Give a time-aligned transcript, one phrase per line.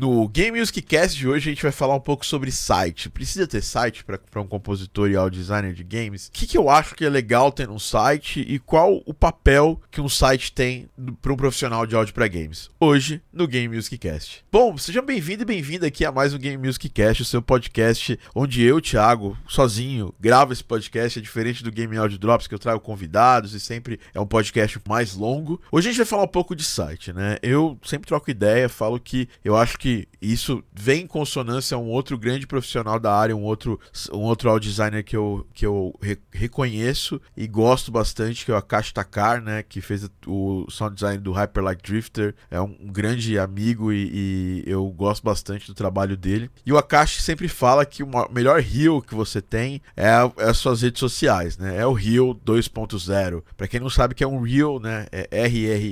[0.00, 3.10] No Game Music Cast de hoje a gente vai falar um pouco sobre site.
[3.10, 6.28] Precisa ter site para um compositor e audio designer de games?
[6.28, 9.80] O que, que eu acho que é legal ter um site e qual o papel
[9.90, 10.88] que um site tem
[11.20, 12.70] para um profissional de áudio para games?
[12.78, 14.44] Hoje no Game Music Cast.
[14.52, 18.16] Bom, sejam bem-vindos e bem-vinda aqui a mais um Game Music Cast, o seu podcast
[18.32, 21.18] onde eu, Thiago, sozinho, gravo esse podcast.
[21.18, 24.78] É diferente do Game Audio Drops que eu trago convidados e sempre é um podcast
[24.88, 25.60] mais longo.
[25.72, 27.36] Hoje a gente vai falar um pouco de site, né?
[27.42, 29.87] Eu sempre troco ideia, falo que eu acho que
[30.20, 33.78] isso vem em consonância a um outro grande profissional da área, um outro,
[34.12, 38.54] um outro audio designer que eu, que eu re reconheço e gosto bastante, que é
[38.54, 42.76] o Akash Takar, né, que fez o sound design do Hyper Light Drifter, é um,
[42.80, 46.50] um grande amigo e, e, eu gosto bastante do trabalho dele.
[46.64, 50.58] E o Akash sempre fala que o melhor rio que você tem é, é as
[50.58, 53.42] suas redes sociais, né, é o rio 2.0.
[53.56, 55.90] Para quem não sabe que é um reel, né, é R-R-R-E-L,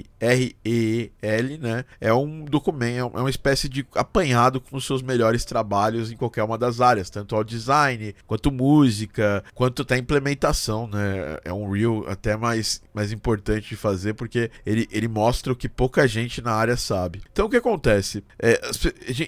[1.59, 6.17] né, é um documento, é uma espécie de apanhado com os seus melhores trabalhos em
[6.17, 11.39] qualquer uma das áreas, tanto ao design, quanto música, quanto até implementação, né?
[11.45, 15.69] É um reel até mais, mais importante de fazer porque ele, ele mostra o que
[15.69, 17.23] pouca gente na área sabe.
[17.33, 18.23] Então o que acontece?
[18.41, 18.61] É,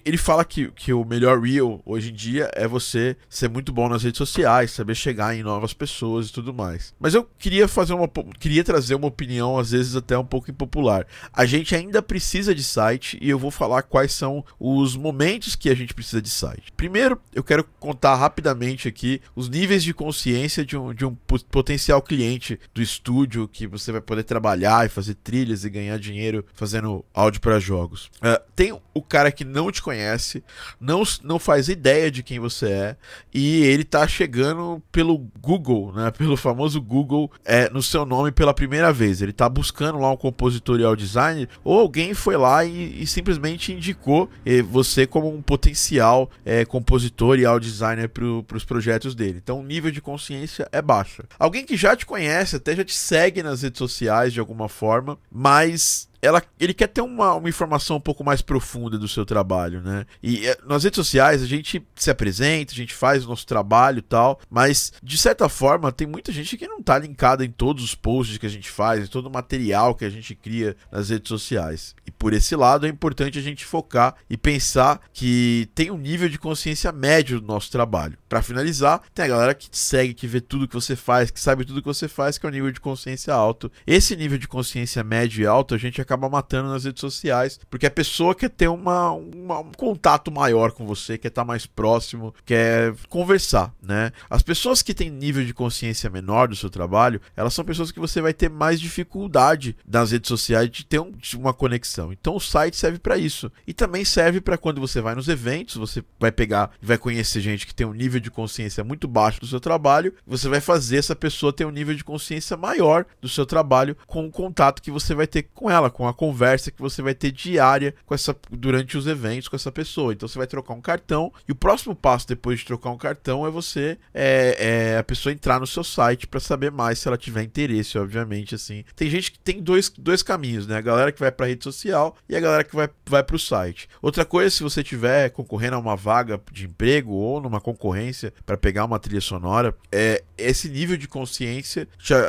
[0.05, 3.88] ele fala que, que o melhor reel hoje em dia é você ser muito bom
[3.88, 6.94] nas redes sociais, saber chegar em novas pessoas e tudo mais.
[6.98, 11.06] Mas eu queria fazer uma queria trazer uma opinião às vezes até um pouco impopular.
[11.33, 15.70] A gente ainda precisa de site e eu vou falar quais são os momentos que
[15.70, 16.72] a gente precisa de site.
[16.77, 21.14] Primeiro, eu quero contar rapidamente aqui os níveis de consciência de um, de um
[21.50, 26.45] potencial cliente do estúdio que você vai poder trabalhar e fazer trilhas e ganhar dinheiro
[26.55, 28.11] fazendo áudio para jogos.
[28.17, 30.42] Uh, tem o cara que não te conhece,
[30.80, 32.97] não, não faz ideia de quem você é
[33.33, 38.55] e ele tá chegando pelo Google, né, pelo famoso Google, é, no seu nome pela
[38.55, 39.23] primeira vez.
[39.23, 43.73] Ele tá buscando lá um compositor audio designer ou alguém foi lá e, e simplesmente
[43.73, 44.27] indicou
[44.62, 49.40] você como um potencial é, compositor e audio designer para os projetos dele.
[49.42, 51.22] Então o nível de consciência é baixo.
[51.38, 55.18] Alguém que já te conhece, até já te segue nas redes sociais de alguma forma,
[55.30, 59.80] mas ela, ele quer ter uma, uma informação um pouco mais profunda do seu trabalho,
[59.80, 60.05] né?
[60.23, 63.98] E é, nas redes sociais a gente se apresenta, a gente faz o nosso trabalho
[63.98, 67.84] e tal, mas de certa forma tem muita gente que não tá linkada em todos
[67.84, 71.11] os posts que a gente faz, em todo o material que a gente cria nas
[71.11, 71.95] redes sociais.
[72.06, 76.29] E por esse lado é importante a gente focar e pensar que tem um nível
[76.29, 78.18] de consciência médio do nosso trabalho.
[78.29, 81.40] Para finalizar, tem a galera que te segue, que vê tudo que você faz, que
[81.40, 83.70] sabe tudo que você faz, que é o um nível de consciência alto.
[83.86, 87.86] Esse nível de consciência médio e alto a gente acaba matando nas redes sociais, porque
[87.86, 92.35] a pessoa quer ter uma, uma um contato maior com você, quer estar mais próximo,
[92.45, 94.13] quer conversar, né?
[94.30, 98.01] As pessoas que têm nível de consciência menor do seu trabalho, elas são pessoas que
[98.01, 102.13] você vai ter mais dificuldade nas redes sociais de ter um, uma conexão.
[102.13, 103.51] Então o site serve para isso.
[103.67, 107.41] E também serve para quando você vai nos eventos, você vai pegar e vai conhecer
[107.41, 110.97] gente que tem um nível de consciência muito baixo do seu trabalho, você vai fazer
[110.97, 114.91] essa pessoa ter um nível de consciência maior do seu trabalho com o contato que
[114.91, 118.35] você vai ter com ela, com a conversa que você vai ter diária com essa
[118.53, 120.13] durante os eventos com essa pessoa.
[120.13, 123.45] Então você vai trocar um cartão e o próximo passo depois de trocar um cartão
[123.45, 127.19] é você é, é a pessoa entrar no seu site para saber mais se ela
[127.19, 128.85] tiver interesse, obviamente assim.
[128.94, 130.76] Tem gente que tem dois, dois caminhos, né?
[130.76, 133.38] A galera que vai para rede social e a galera que vai vai para o
[133.38, 133.88] site.
[134.00, 138.56] Outra coisa, se você tiver concorrendo a uma vaga de emprego ou numa concorrência para
[138.56, 141.88] pegar uma trilha sonora, é esse nível de consciência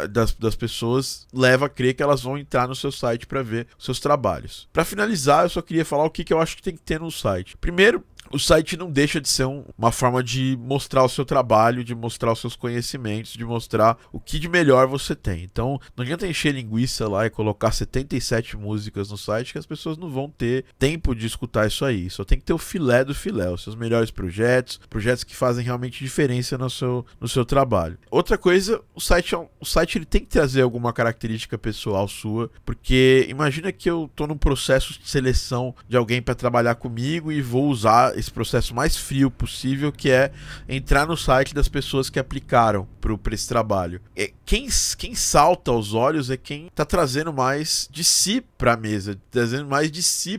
[0.09, 3.58] das, das pessoas leva a crer que elas vão entrar no seu site para ver
[3.77, 4.67] seus trabalhos.
[4.71, 6.99] Para finalizar, eu só queria falar o que, que eu acho que tem que ter
[6.99, 7.57] no site.
[7.57, 11.83] Primeiro, o site não deixa de ser um, uma forma de mostrar o seu trabalho,
[11.83, 15.43] de mostrar os seus conhecimentos, de mostrar o que de melhor você tem.
[15.43, 19.97] Então, não adianta encher linguiça lá e colocar 77 músicas no site que as pessoas
[19.97, 22.09] não vão ter tempo de escutar isso aí.
[22.09, 25.63] Só tem que ter o filé do filé, os seus melhores projetos, projetos que fazem
[25.63, 27.97] realmente diferença no seu, no seu trabalho.
[28.11, 32.49] Outra coisa, o site, é o site ele tem que trazer alguma característica pessoal sua,
[32.65, 37.41] porque imagina que eu estou num processo de seleção de alguém para trabalhar comigo e
[37.41, 40.31] vou usar esse processo mais frio possível, que é
[40.67, 44.01] entrar no site das pessoas que aplicaram para esse trabalho.
[44.15, 44.67] É, quem,
[44.97, 49.89] quem salta aos olhos é quem está trazendo mais de si para mesa, trazendo mais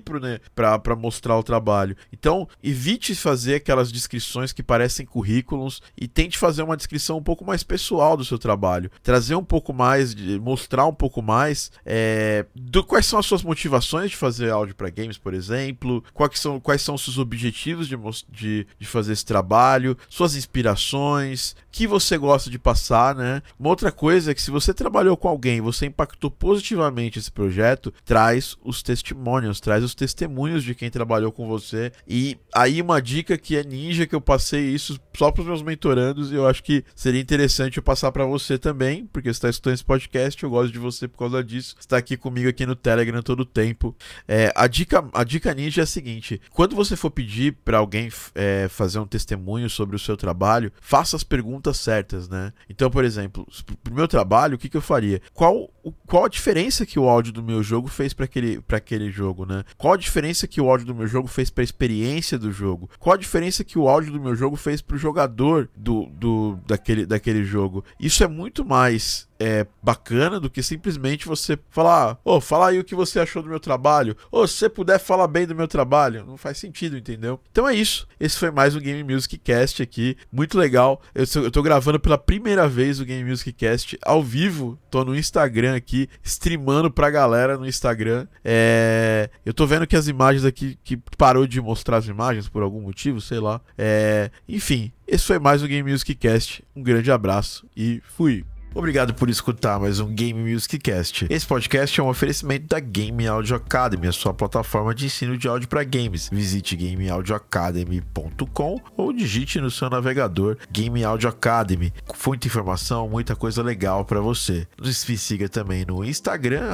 [0.04, 1.96] para né, para mostrar o trabalho.
[2.12, 7.46] Então, evite fazer aquelas descrições que parecem currículos e tente fazer uma descrição um pouco
[7.46, 12.84] mais pessoal do seu trabalho, trazer um pouco mais, mostrar um pouco mais é, do
[12.84, 16.82] quais são as suas motivações de fazer áudio para games, por exemplo, quais são, quais
[16.82, 17.96] são os seus objetivos de,
[18.28, 23.42] de, de fazer esse trabalho, suas inspirações, que você gosta de passar, né?
[23.58, 27.92] Uma outra coisa é que se você trabalhou com alguém, você impactou positivamente esse projeto,
[28.10, 31.92] traz os testemunhos, traz os testemunhos de quem trabalhou com você.
[32.08, 35.62] E aí uma dica que é ninja que eu passei isso só para os meus
[35.62, 39.48] mentorandos e eu acho que seria interessante eu passar para você também, porque você está
[39.48, 41.76] escutando esse podcast, eu gosto de você por causa disso.
[41.78, 43.94] Está aqui comigo aqui no Telegram todo o tempo.
[44.26, 48.10] É, a dica a dica ninja é a seguinte: quando você for pedir para alguém
[48.34, 52.52] é, fazer um testemunho sobre o seu trabalho, faça as perguntas certas, né?
[52.68, 53.46] Então, por exemplo,
[53.84, 55.22] pro meu trabalho, o que, que eu faria?
[55.32, 55.70] Qual,
[56.08, 59.64] qual a diferença que o áudio do meu jogo fez para aquele, aquele jogo, né?
[59.76, 62.88] Qual a diferença que o áudio do meu jogo fez para a experiência do jogo?
[62.98, 66.58] Qual a diferença que o áudio do meu jogo fez para o jogador do, do,
[66.66, 67.84] daquele, daquele jogo?
[67.98, 72.78] Isso é muito mais é, bacana do que simplesmente você falar, ô, oh, fala aí
[72.78, 75.54] o que você achou do meu trabalho, ou oh, se você puder falar bem do
[75.54, 77.40] meu trabalho, não faz sentido, entendeu?
[77.50, 78.06] Então é isso.
[78.20, 81.00] Esse foi mais um Game Music Cast aqui, muito legal.
[81.14, 85.16] Eu, eu tô gravando pela primeira vez o Game Music Cast ao vivo, tô no
[85.16, 88.26] Instagram aqui, streamando pra galera no Instagram.
[88.44, 92.62] É, eu tô vendo que as imagens aqui, que parou de mostrar as imagens por
[92.62, 93.58] algum motivo, sei lá.
[93.78, 96.62] É, enfim, esse foi mais um Game Music Cast.
[96.76, 98.44] Um grande abraço e fui!
[98.72, 101.26] Obrigado por escutar mais um Game Music Cast.
[101.28, 105.48] Esse podcast é um oferecimento da Game Audio Academy, a sua plataforma de ensino de
[105.48, 106.28] áudio para games.
[106.30, 111.92] Visite gameaudioacademy.com ou digite no seu navegador Game Audio Academy.
[112.24, 114.68] Muita informação, muita coisa legal para você.
[114.78, 116.70] Nos siga também no Instagram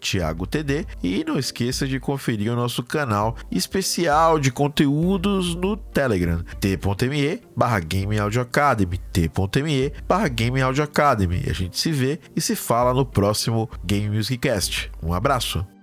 [0.00, 7.40] @thiagotd e não esqueça de conferir o nosso canal especial de conteúdos no Telegram t.me
[7.56, 7.80] barra
[11.36, 12.56] Game Audio Academy t.me barra Game Audio Academy e a gente se vê e se
[12.56, 14.90] fala no próximo Game Music Cast.
[15.02, 15.75] Um abraço!